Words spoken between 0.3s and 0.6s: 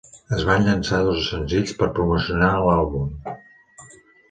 Es